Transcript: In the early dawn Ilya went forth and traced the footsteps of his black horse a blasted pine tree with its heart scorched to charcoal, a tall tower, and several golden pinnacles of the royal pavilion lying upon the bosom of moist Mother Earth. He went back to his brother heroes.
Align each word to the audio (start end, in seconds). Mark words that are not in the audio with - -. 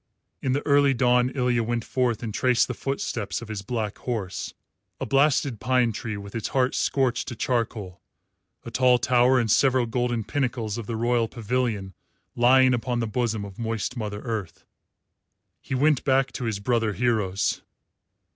In 0.41 0.53
the 0.53 0.65
early 0.65 0.95
dawn 0.95 1.29
Ilya 1.29 1.61
went 1.61 1.85
forth 1.85 2.23
and 2.23 2.33
traced 2.33 2.67
the 2.67 2.73
footsteps 2.73 3.39
of 3.39 3.49
his 3.49 3.61
black 3.61 3.99
horse 3.99 4.55
a 4.99 5.05
blasted 5.05 5.59
pine 5.59 5.91
tree 5.91 6.17
with 6.17 6.33
its 6.33 6.47
heart 6.47 6.73
scorched 6.73 7.27
to 7.27 7.35
charcoal, 7.35 8.01
a 8.65 8.71
tall 8.71 8.97
tower, 8.97 9.39
and 9.39 9.51
several 9.51 9.85
golden 9.85 10.23
pinnacles 10.23 10.79
of 10.79 10.87
the 10.87 10.95
royal 10.95 11.27
pavilion 11.27 11.93
lying 12.35 12.73
upon 12.73 12.99
the 12.99 13.05
bosom 13.05 13.45
of 13.45 13.59
moist 13.59 13.95
Mother 13.95 14.21
Earth. 14.23 14.65
He 15.61 15.75
went 15.75 16.03
back 16.03 16.31
to 16.31 16.45
his 16.45 16.57
brother 16.59 16.93
heroes. 16.93 17.61